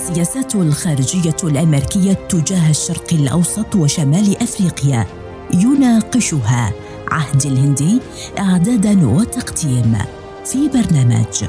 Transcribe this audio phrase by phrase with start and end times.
[0.00, 5.06] السياسات الخارجية الأمريكية تجاه الشرق الأوسط وشمال أفريقيا.
[5.54, 6.72] يناقشها
[7.08, 8.00] عهد الهندي
[8.38, 9.98] إعدادا وتقديم
[10.44, 11.44] في برنامج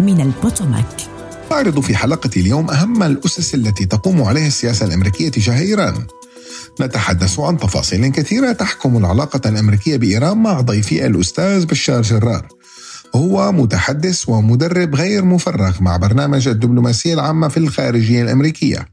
[0.00, 1.02] من البوتوماك.
[1.50, 6.06] نعرض في حلقة اليوم أهم الأسس التي تقوم عليها السياسة الأمريكية تجاه إيران.
[6.80, 12.48] نتحدث عن تفاصيل كثيرة تحكم العلاقة الأمريكية بإيران مع ضيفي الأستاذ بشار جرار.
[13.14, 18.88] هو متحدث ومدرب غير مفرغ مع برنامج الدبلوماسية العامة في الخارجية الأمريكية.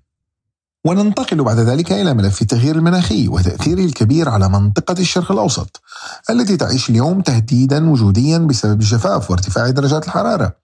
[0.85, 5.81] وننتقل بعد ذلك إلى ملف التغيير المناخي وتأثيره الكبير على منطقة الشرق الأوسط
[6.29, 10.55] التي تعيش اليوم تهديدا وجوديا بسبب الجفاف وارتفاع درجات الحرارة.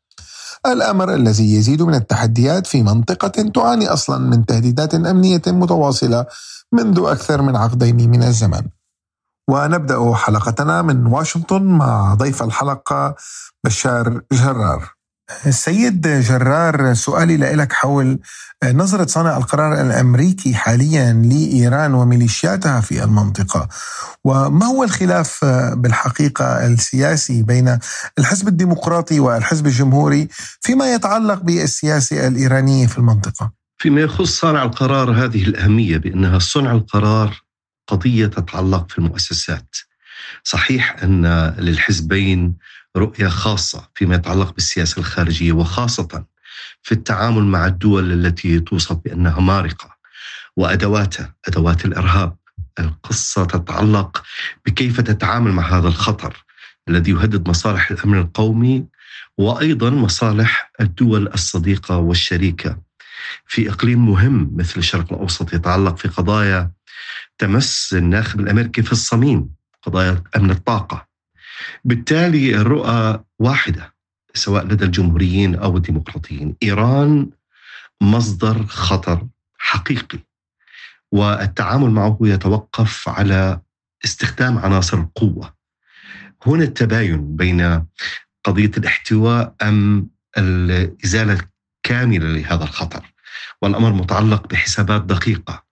[0.65, 6.25] الأمر الذي يزيد من التحديات في منطقة تعاني أصلا من تهديدات أمنية متواصلة
[6.71, 8.61] منذ أكثر من عقدين من الزمن.
[9.49, 13.15] ونبدأ حلقتنا من واشنطن مع ضيف الحلقة
[13.65, 14.89] بشار جرار.
[15.45, 18.19] السيد جرار سؤالي لك حول
[18.65, 23.67] نظرة صانع القرار الأمريكي حاليا لإيران وميليشياتها في المنطقة.
[24.23, 27.79] وما هو الخلاف بالحقيقة السياسي بين
[28.19, 30.27] الحزب الديمقراطي والحزب الجمهوري
[30.61, 37.48] فيما يتعلق بالسياسة الإيرانية في المنطقة؟ فيما يخص صانع القرار هذه الأهمية بأنها صنع القرار
[37.89, 39.75] قضية تتعلق في المؤسسات.
[40.43, 41.25] صحيح أن
[41.59, 42.55] للحزبين
[42.97, 46.25] رؤية خاصة فيما يتعلق بالسياسة الخارجية وخاصة
[46.81, 49.95] في التعامل مع الدول التي توصف بأنها مارقة
[50.57, 52.35] وأدواتها أدوات الإرهاب.
[52.79, 54.23] القصة تتعلق
[54.65, 56.45] بكيف تتعامل مع هذا الخطر
[56.89, 58.85] الذي يهدد مصالح الأمن القومي
[59.37, 62.88] وأيضا مصالح الدول الصديقة والشريكة.
[63.45, 66.71] في إقليم مهم مثل الشرق الأوسط يتعلق في قضايا
[67.37, 69.49] تمس الناخب الأمريكي في الصميم
[69.81, 71.07] قضايا أمن الطاقة.
[71.85, 73.93] بالتالي الرؤى واحدة
[74.33, 76.55] سواء لدى الجمهوريين أو الديمقراطيين.
[76.63, 77.29] إيران
[78.01, 80.19] مصدر خطر حقيقي
[81.11, 83.61] والتعامل معه يتوقف على
[84.05, 85.53] استخدام عناصر القوة.
[86.45, 87.85] هنا التباين بين
[88.43, 91.41] قضية الاحتواء أم الإزالة
[91.89, 93.13] الكاملة لهذا الخطر
[93.61, 95.63] والأمر متعلق بحسابات دقيقة.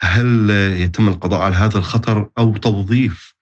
[0.00, 0.50] هل
[0.80, 3.34] يتم القضاء على هذا الخطر أو توظيف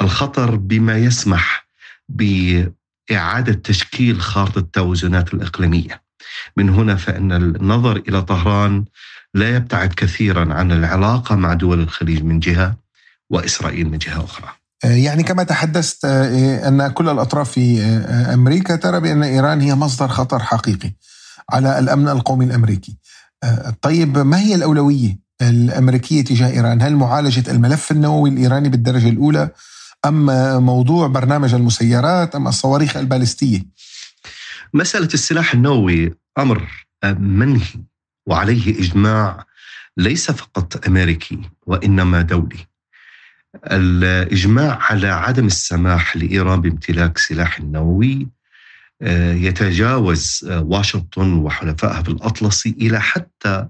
[0.00, 1.66] الخطر بما يسمح
[2.08, 6.02] بإعادة تشكيل خارطة التوازنات الإقليمية؟
[6.56, 8.84] من هنا فإن النظر إلى طهران
[9.34, 12.76] لا يبتعد كثيرا عن العلاقة مع دول الخليج من جهة
[13.30, 14.48] وإسرائيل من جهة أخرى.
[14.84, 17.82] يعني كما تحدثت أن كل الأطراف في
[18.34, 20.92] أمريكا ترى بأن إيران هي مصدر خطر حقيقي.
[21.50, 22.96] على الأمن القومي الأمريكي.
[23.82, 29.50] طيب ما هي الأولوية الأمريكية تجاه إيران؟ هل معالجة الملف النووي الإيراني بالدرجة الأولى
[30.06, 30.26] أم
[30.62, 33.66] موضوع برنامج المسيرات أم الصواريخ البالستية؟
[34.74, 36.86] مسألة السلاح النووي أمر
[37.18, 37.66] منهي
[38.26, 39.44] وعليه إجماع
[39.96, 42.58] ليس فقط أمريكي وإنما دولي.
[43.66, 48.28] الإجماع على عدم السماح لإيران بامتلاك سلاح نووي
[49.00, 53.66] يتجاوز واشنطن وحلفائها في الأطلسي إلى حتى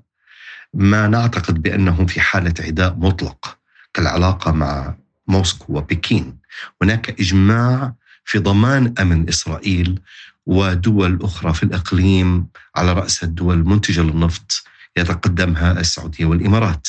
[0.75, 3.59] ما نعتقد بأنهم في حالة عداء مطلق
[3.95, 4.95] كالعلاقة مع
[5.29, 6.39] موسكو وبكين.
[6.83, 7.95] هناك إجماع
[8.25, 10.01] في ضمان أمن إسرائيل
[10.47, 14.65] ودول أخرى في الإقليم على رأس الدول المنتجة للنفط
[14.97, 16.89] يتقدمها السعودية والإمارات.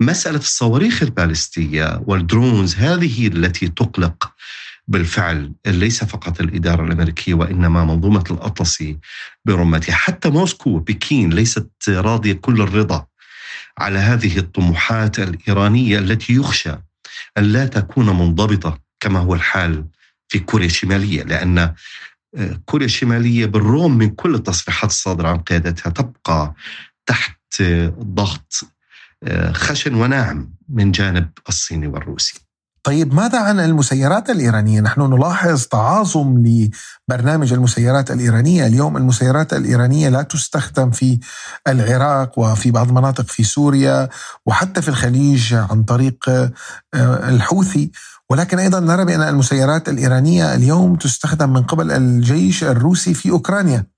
[0.00, 4.32] مسألة الصواريخ البالستية والدرونز هذه التي تقلق
[4.88, 8.98] بالفعل ليس فقط الإدارة الأمريكية وإنما منظومة الأطلسي
[9.44, 9.94] برمتها.
[9.94, 13.06] حتى موسكو وبكين ليست راضية كل الرضا
[13.78, 16.72] على هذه الطموحات الإيرانية التي يخشى
[17.38, 19.86] أن لا تكون منضبطة كما هو الحال
[20.28, 21.58] في كوريا الشمالية لأن
[22.36, 26.54] آه، كوريا الشمالية بالرغم من كل التصريحات الصادرة عن قيادتها تبقى
[27.06, 27.62] تحت
[28.00, 28.60] ضغط
[29.22, 32.47] آه، خشن وناعم من جانب الصيني والروسي.
[32.88, 36.44] طيب ماذا عن المسيرات الإيرانية؟ نحن نلاحظ تعاظم
[37.08, 38.66] لبرنامج المسيرات الإيرانية.
[38.66, 41.18] اليوم المسيرات الإيرانية لا تستخدم في
[41.66, 44.08] العراق وفي بعض المناطق في سوريا
[44.46, 47.90] وحتى في الخليج عن طريق آه، الحوثي.
[48.30, 53.97] ولكن أيضا نرى بأن المسيرات الإيرانية اليوم تستخدم من قبل الجيش الروسي في أوكرانيا.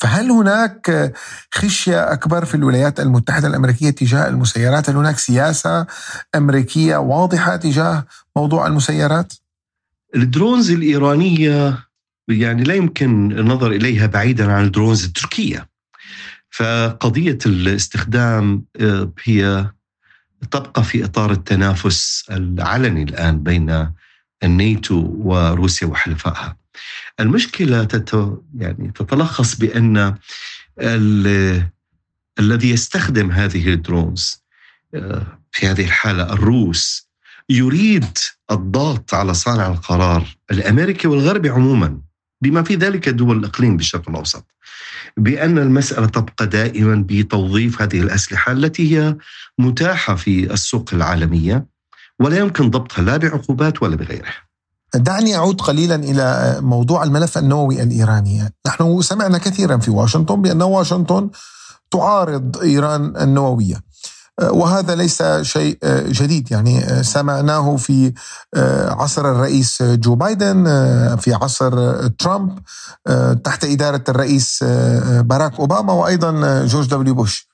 [0.00, 1.12] فهل هناك
[1.54, 5.86] خشية أكبر في الولايات المتحدة الأمريكية تجاه المسيرات؟ هل هناك سياسة
[6.34, 8.06] أمريكية واضحة تجاه
[8.36, 9.32] موضوع المسيرات؟
[10.16, 11.78] الدرونز الإيرانية
[12.28, 15.68] يعني لا يمكن النظر إليها بعيدا عن ال drones التركية
[16.50, 19.70] فقضية الاستخدام آه، هي
[20.50, 23.92] تبقى في إطار التنافس العلني الآن بين
[24.42, 26.56] الناتو وروسيا وحلفائها
[27.20, 30.14] المشكلة تت يعني تتلخص بأن
[32.38, 34.42] الذي يستخدم هذه الدرونز
[34.94, 37.10] آه، في هذه الحالة الروس
[37.48, 38.18] يريد
[38.50, 42.00] الضغط على صانع القرار الأمريكي والغربي عموما
[42.40, 44.46] بما في ذلك دول الإقليم بالشرق الأوسط
[45.16, 49.16] بأن المسألة تبقى دائما بتوظيف هذه الأسلحة التي هي
[49.58, 51.66] متاحة في السوق العالمية
[52.18, 54.49] ولا يمكن ضبطها لا بعقوبات ولا بغيرها.
[54.94, 58.52] دعني أعود قليلا إلى موضوع الملف النووي الإيراني.
[58.66, 61.30] نحن سمعنا كثيرا في واشنطن بأن واشنطن
[61.90, 63.80] تعارض إيران النووية.
[64.42, 65.78] وهذا ليس شيء
[66.08, 68.12] جديد يعني سمعناه في
[68.88, 70.64] عصر الرئيس جو بايدن
[71.16, 72.58] في عصر ترامب
[73.44, 74.64] تحت إدارة الرئيس
[75.20, 77.48] باراك أوباما وأيضا جورج دبليو بوش.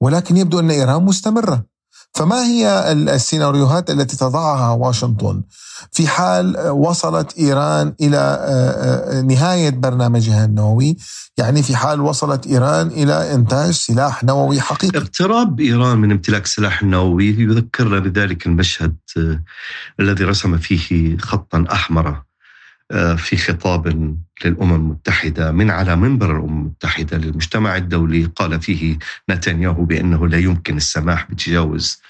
[0.00, 1.71] ولكن يبدو أن إيران مستمرة.
[2.14, 5.42] فما هي السيناريوهات التي تضعها واشنطن؟
[5.92, 10.96] في حال وصلت إيران إلى آه، آه، نهاية برنامجها النووي
[11.38, 14.98] يعني في حال وصلت إيران إلى إنتاج سلاح نووي حقيقي.
[14.98, 19.42] اقتراب إيران من امتلاك السلاح النووي يذكرنا بذلك المشهد آه،
[20.00, 22.22] الذي رسم فيه خطا أحمر
[22.90, 24.16] آه، في خطاب
[24.46, 28.24] للأمم المتحدة من على منبر الأمم المتحدة للمجتمع الدولي.
[28.24, 28.98] قال فيه
[29.30, 32.00] نتنياهو بأنه لا يمكن السماح بتجاوز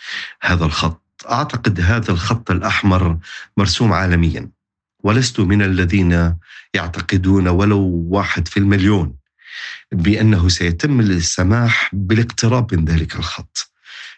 [0.43, 1.02] هذا الخط.
[1.31, 3.19] أعتقد هذا الخط الأحمر
[3.56, 4.50] مرسوم عالميا.
[5.05, 6.37] ولست من الذين
[6.75, 9.14] يعتقدون ولو واحد في المليون
[9.93, 13.73] بأنه سيتم السماح بالاقتراب من ذلك الخط.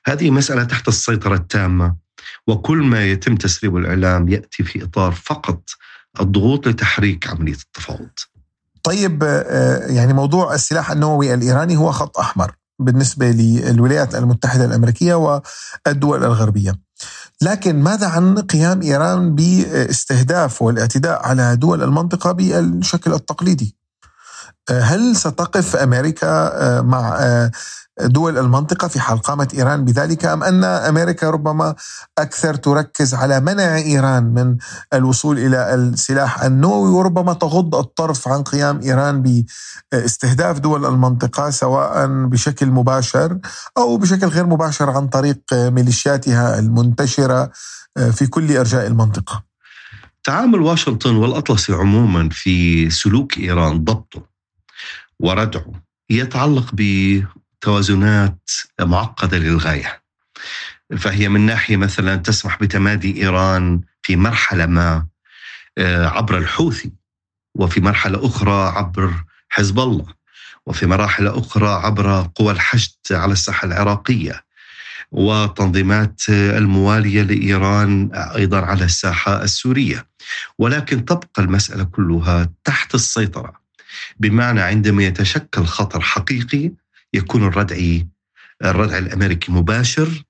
[0.07, 1.97] هذه مسألة تحت السيطرة التامة
[2.47, 5.71] وكل ما يتم تسريب الإعلام يأتي في إطار فقط
[6.21, 8.09] الضغوط لتحريك عملية التفاوض.
[8.83, 16.25] طيب آه، يعني موضوع السلاح النووي الإيراني هو خط أحمر بالنسبة للولايات المتحدة الأمريكية والدول
[16.25, 16.75] الغربية.
[17.43, 23.77] لكن ماذا عن قيام إيران باستهداف والاعتداء على دول المنطقة بالشكل التقليدي؟
[24.71, 27.19] آه، هل ستقف أمريكا آه، مع
[28.01, 31.75] دول المنطقة في حال قامت إيران بذلك أم أن أمريكا ربما
[32.19, 34.57] أكثر تركز على منع إيران من
[34.93, 39.23] الوصول إلى السلاح النووي وربما تغض الطرف عن قيام إيران
[39.93, 43.39] باستهداف دول المنطقة سواء بشكل مباشر
[43.79, 47.51] أو بشكل غير مباشر عن طريق ميليشياتها المنتشرة
[48.13, 49.43] في كل أرجاء المنطقة.
[50.25, 54.23] تعامل واشنطن والأطلسي عموما في سلوك إيران ضبطه
[55.21, 55.67] وردعه
[56.11, 56.81] يتعلق ب
[57.65, 58.51] توازنات
[58.81, 60.03] معقدة للغاية.
[60.99, 65.07] فهي من ناحية مثلا تسمح بتمادي إيران في مرحلة ما
[65.79, 66.93] آه، عبر الحوثي
[67.55, 69.15] وفي مرحلة أخرى عبر
[69.49, 70.07] حزب الله
[70.67, 74.45] وفي مراحل أخرى عبر قوى الحشد على الساحة العراقية
[75.13, 80.07] وتنظيمات الموالية لإيران أيضا على الساحة السورية
[80.59, 83.53] ولكن تبقى المسألة كلها تحت السيطرة
[84.17, 86.71] بمعنى عندما يتشكل خطر حقيقي
[87.15, 87.77] يكون الردع
[88.65, 90.25] الردع الأمريكي مباشر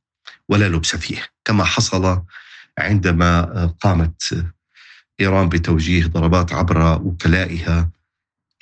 [0.48, 2.22] ولا لبس فيه كما حصل
[2.78, 4.44] عندما قامت
[5.20, 7.90] إيران بتوجيه ضربات عبر وكلائها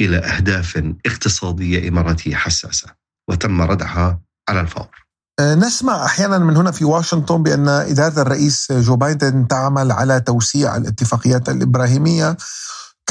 [0.00, 2.88] إلى أهداف اقتصادية إماراتية حساسة
[3.28, 4.88] وتم ردعها على الفور.
[5.40, 10.76] أه، نسمع أحيانا من هنا في واشنطن بأن اداره الرئيس جو بايدن تعمل على توسيع
[10.76, 12.36] الاتفاقيات الإبراهيمية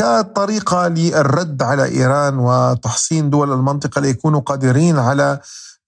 [0.01, 5.39] كطريقه للرد على إيران وتحصين دول المنطقة ليكونوا قادرين على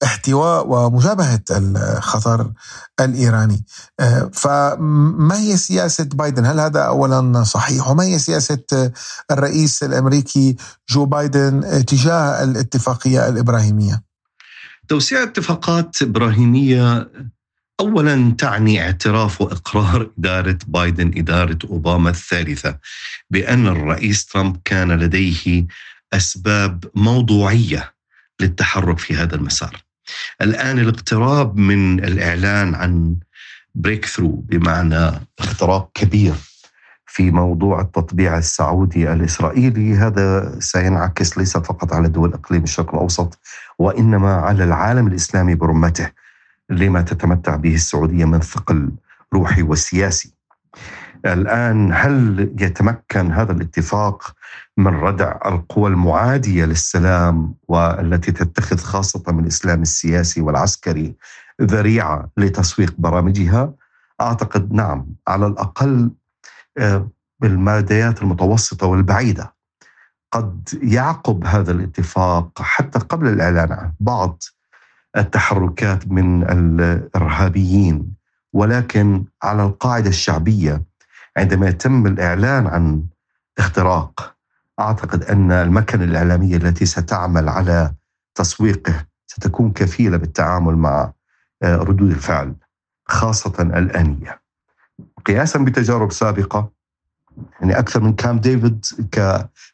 [0.04, 2.52] احتواء ومجابهه الخطر
[3.00, 3.66] الإيراني.
[4.00, 8.92] آه، فما هي سياسة بايدن؟ هل هذا اولا صحيح؟ وما هي سياسة
[9.32, 10.56] الرئيس الأمريكي
[10.90, 14.04] جو بايدن تجاه الاتفاقية الإبراهيمية؟
[14.88, 17.10] توسيع اتفاقات إبراهيمية
[17.80, 22.78] اولا تعني اعتراف وإقرار إدارة بايدن إدارة أوباما الثالثة
[23.30, 25.68] بأن الرئيس ترامب كان لديه
[26.14, 27.94] أسباب موضوعية
[28.40, 29.84] للتحرك في هذا المسار.
[30.42, 33.16] الآن الاقتراب من الإعلان عن
[33.76, 36.34] breakthrough بمعنى اختراق كبير
[37.06, 43.40] في موضوع التطبيع السعودي الإسرائيلي هذا سينعكس ليس فقط على دول اقليم الشرق الأوسط
[43.80, 46.23] وإنما على العالم الإسلامي برمته
[46.70, 48.92] لما تتمتع به السعودية من ثقل
[49.34, 50.34] روحي وسياسي.
[51.26, 54.36] الآن هل يتمكن هذا الاتفاق
[54.78, 61.16] من ردع القوى المعادية للسلام والتي تتخذ خاصة من الإسلام السياسي والعسكري
[61.62, 63.74] ذريعة لتسويق برامجها؟
[64.22, 66.12] أعتقد نعم على الأقل
[66.78, 69.54] آه، بالماديات المتوسطة والبعيدة.
[70.32, 74.44] قد يعقب هذا الاتفاق حتى قبل الإعلان عنه بعض
[75.18, 78.14] التحركات من الإرهابيين.
[78.54, 80.84] ولكن على القاعدة الشعبية
[81.38, 83.04] عندما يتم الإعلان عن
[83.58, 84.36] اختراق
[84.80, 87.94] أعتقد أن المكنة الإعلامية التي ستعمل على
[88.36, 91.12] تسويقه ستكون كفيلة بالتعامل مع
[91.64, 92.56] آه، ردود الفعل
[93.06, 94.42] خاصة الآنية.
[95.26, 96.70] قياسا بتجارب سابقة
[97.62, 98.86] يعني أكثر من كام ديفيد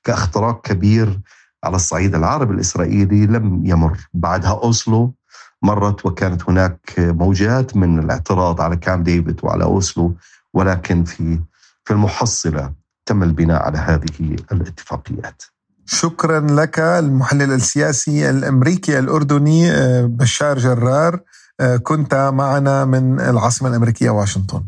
[0.03, 1.19] كاختراق كبير
[1.63, 3.97] على الصعيد العربي الإسرائيلي لم يمر.
[4.13, 5.13] بعدها أوسلو
[5.61, 10.15] مرت وكانت هناك موجات من الاعتراض على كام ديفيد وعلى أوسلو
[10.53, 11.39] ولكن في
[11.85, 12.73] في المحصلة
[13.05, 15.43] تم البناء على هذه الاتفاقيات
[15.85, 21.19] شكرا لك المحلل السياسي الأمريكي الأردني آه، بشار جرار
[21.59, 24.63] آه، كنت معنا من العاصمة الأمريكية واشنطن.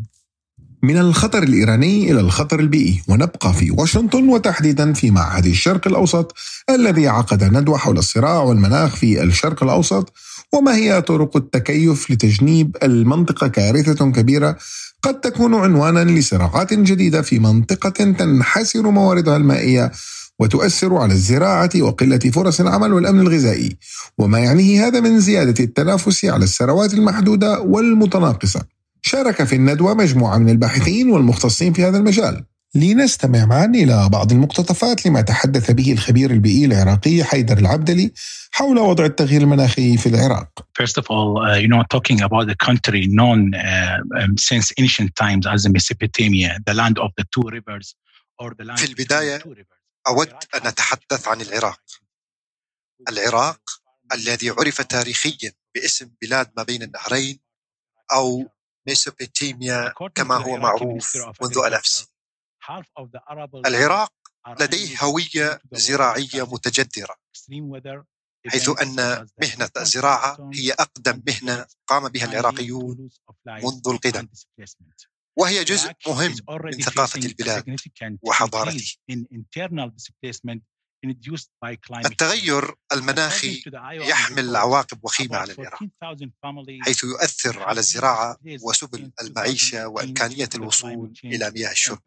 [0.84, 6.36] من الخطر الإيراني إلى الخطر البيئي ونبقى في واشنطن وتحديدا في معهد الشرق الأوسط
[6.70, 10.14] الذي عقد ندوة حول الصراع والمناخ في الشرق الأوسط
[10.54, 14.58] وما هي طرق التكيف لتجنيب المنطقة كارثة كبيرة
[15.02, 19.92] قد تكون عنوانا لصراعات جديدة في منطقة تنحسر مواردها المائية
[20.40, 23.78] وتؤثر على الزراعة وقلة فرص العمل والأمن الغذائي.
[24.18, 28.62] وما يعنيه هذا من زيادة التنافس على الثروات المحدودة والمتناقصة.
[29.02, 32.44] شارك في الندوة مجموعة من الباحثين والمختصين في هذا المجال.
[32.76, 38.14] لنستمع معا إلى بعض المقتطفات لما تحدث به الخبير البيئي العراقي حيدر العبدلي
[38.52, 40.50] حول وضع التغيير المناخي في العراق.
[40.82, 45.16] First of all, uh, you know, talking about the country known uh, um, since ancient
[45.16, 47.96] times as Mesopotamia, the land of the two rivers
[48.40, 49.44] or the land في البداية
[50.08, 51.82] أود أن أتحدث عن العراق.
[53.10, 53.62] العراق
[54.14, 57.40] الذي عرف تاريخيا باسم بلاد ما بين النهرين
[58.14, 58.46] أو
[58.88, 62.11] ميسوبوتاميا كما هو معروف منذ ألاف السنين.
[63.66, 64.14] العراق
[64.60, 67.16] لديه هوية زراعية متجذرة.
[68.48, 73.10] حيث أن مهنة الزراعة هي أقدم مهنة قام بها العراقيون
[73.48, 74.28] منذ القدم.
[75.38, 77.76] وهي جزء مهم من ثقافة البلاد
[78.22, 78.96] وحضارته.
[82.06, 83.64] التغير المناخي
[84.10, 85.80] يحمل عواقب وخيمة على العراق
[86.82, 92.00] حيث يؤثر على الزراعة وسبل المعيشة وإمكانية الوصول إلى مياه الشرب.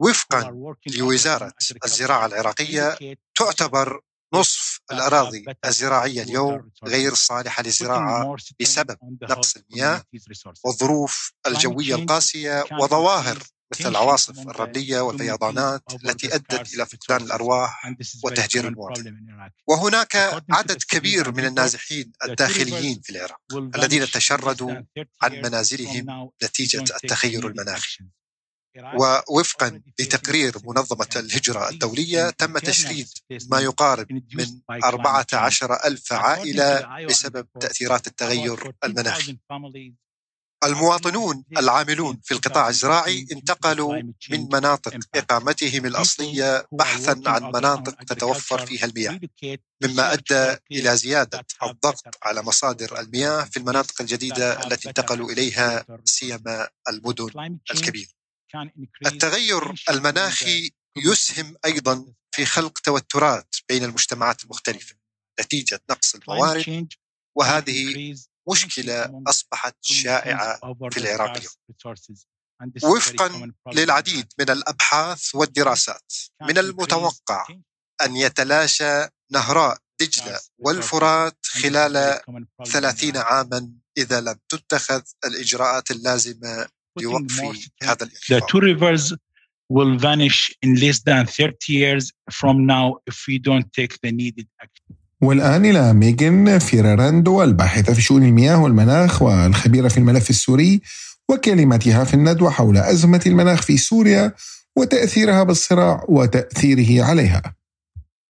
[0.00, 1.52] وفقا لوزارة
[1.84, 2.98] الزراعة العراقية
[3.34, 4.00] تعتبر
[4.34, 10.02] نصف الأراضي الزراعية اليوم غير صالحة للزراعة بسبب نقص المياه
[10.64, 13.38] والظروف الجوية القاسية وظواهر
[13.72, 17.86] مثل العواصف الرملية والفيضانات التي أدت إلى فقدان الأرواح
[18.24, 19.16] وتهجير المواطن
[19.68, 20.16] وهناك
[20.50, 23.40] عدد كبير من النازحين الداخليين في العراق
[23.76, 24.82] الذين تشردوا
[25.22, 27.98] عن منازلهم نتيجة التغير المناخي.
[28.98, 33.08] ووفقا لتقرير منظمة الهجرة الدولية تم تشريد
[33.50, 39.38] ما يقارب من 14 ألف عائلة بسبب تأثيرات التغير المناخي
[40.64, 43.96] المواطنون العاملون في القطاع الزراعي انتقلوا
[44.30, 49.20] من مناطق إقامتهم الأصلية بحثا عن مناطق تتوفر فيها المياه.
[49.82, 56.68] مما أدى إلى زيادة الضغط على مصادر المياه في المناطق الجديدة التي انتقلوا إليها سيما
[56.88, 58.15] المدن الكبيرة.
[59.06, 64.94] التغير المناخي يسهم أيضا في خلق توترات بين المجتمعات المختلفة
[65.40, 66.88] نتيجة نقص الموارد
[67.36, 68.14] وهذه
[68.50, 70.60] مشكلة أصبحت شائعة
[70.90, 71.42] في العراق
[72.84, 76.12] وفقا للعديد من الأبحاث والدراسات
[76.42, 77.46] من المتوقع
[78.02, 82.20] أن يتلاشى نهراء دجلة والفرات خلال
[82.66, 86.68] ثلاثين عاما إذا لم تتخذ الإجراءات اللازمة
[87.82, 88.08] هذا.
[88.28, 89.12] The two rivers
[89.68, 94.46] will vanish in less than 30 years from now if we don't take the needed
[94.60, 94.96] action.
[95.22, 100.80] والآن إلى ميغن فيراراندو الباحثة في شؤون المياه والمناخ والخبيرة في الملف السوري
[101.28, 104.32] وكلمتها في الندوة حول أزمة المناخ في سوريا
[104.76, 107.56] وتأثيرها بالصراع وتأثيره عليها.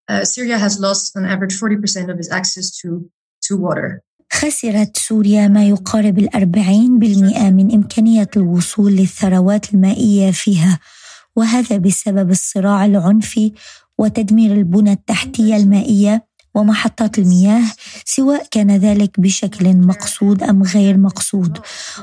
[0.08, 3.10] Uh, Syria has lost on average 40% of its access to,
[3.42, 4.02] to water.
[4.32, 10.78] خسرت سوريا ما يقارب الأربعين بالمئة من إمكانية الوصول للثروات المائية فيها
[11.36, 13.52] وهذا بسبب الصراع العنفي
[13.98, 16.25] وتدمير البنى التحتية المائية
[16.56, 17.64] ومحطات المياه
[18.04, 21.58] سواء كان ذلك بشكل مقصود أم غير مقصود.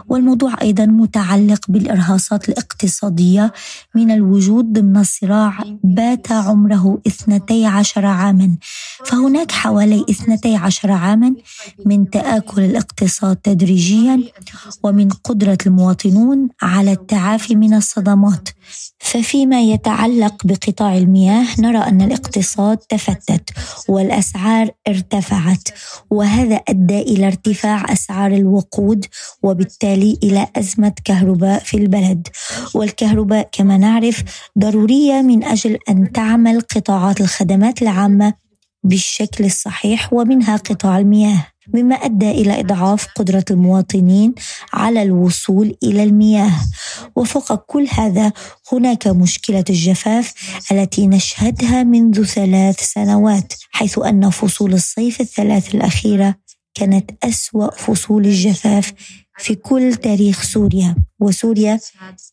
[0.09, 3.53] والموضوع أيضا متعلق بالإرهاصات الاقتصادية
[3.95, 8.57] من الوجود ضمن صراع بات عمره 12 عاما.
[9.05, 11.35] فهناك حوالي 12 عاما
[11.85, 14.23] من تآكل الاقتصاد تدريجيا
[14.83, 18.49] ومن قدرة المواطنون على التعافي من الصدمات.
[18.99, 23.49] ففيما يتعلق بقطاع المياه نرى أن الاقتصاد تفتت
[23.87, 25.67] والأسعار الأسعار ارتفعت
[26.09, 29.05] وهذا أدى إلى ارتفاع أسعار الوقود
[29.43, 32.27] وبالتالي إلى أزمة كهرباء في البلد.
[32.75, 34.23] والكهرباء كما نعرف
[34.59, 38.33] ضرورية من أجل أن تعمل قطاعات الخدمات العامة
[38.83, 41.45] بالشكل الصحيح ومنها قطاع المياه.
[41.73, 44.33] مما أدى إلى إضعاف قدرة المواطنين
[44.73, 46.51] على الوصول إلى المياه.
[47.15, 48.31] وفوق كل هذا
[48.71, 50.33] هناك مشكلة الجفاف
[50.71, 56.35] التي نشهدها منذ ثلاث سنوات حيث أن فصول الصيف الثلاث الأخيرة
[56.73, 58.93] كانت أسوأ فصول الجفاف
[59.37, 60.95] في كل تاريخ سوريا.
[61.19, 61.79] وسوريا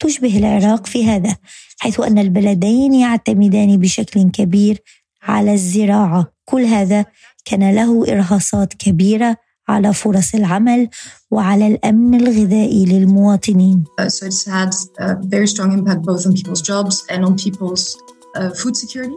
[0.00, 1.36] تشبه العراق في هذا
[1.78, 4.78] حيث أن البلدين يعتمدان بشكل كبير
[5.22, 6.32] على الزراعة.
[6.44, 7.04] كل هذا
[7.44, 9.36] كان له إرهاصات كبيرة
[9.68, 10.88] على فرص العمل
[11.30, 13.84] وعلى الأمن الغذائي للمواطنين.
[14.00, 17.96] Uh, so it's had a very strong impact both on people's jobs and on people's
[18.36, 19.16] uh, food security.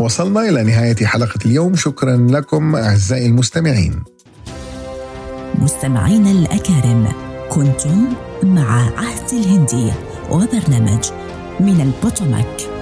[0.00, 4.02] وصلنا إلى نهاية حلقة اليوم شكرا لكم أعزائي المستمعين
[5.58, 7.12] مستمعينا الأكارم
[7.50, 9.92] كنتم مع عهد الهندي
[10.30, 11.04] وبرنامج
[11.60, 12.73] من البوتوماك